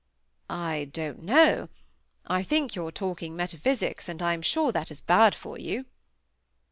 [0.49, 1.69] "I don't know.
[2.25, 5.85] I think you're talking metaphysics, and I am sure that is bad for you."